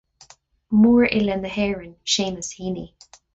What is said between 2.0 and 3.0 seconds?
Seamus Heaney.